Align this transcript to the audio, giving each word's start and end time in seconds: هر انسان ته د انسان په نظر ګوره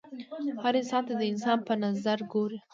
هر 0.63 0.73
انسان 0.81 1.01
ته 1.07 1.13
د 1.19 1.23
انسان 1.31 1.57
په 1.67 1.73
نظر 1.83 2.17
ګوره 2.31 2.57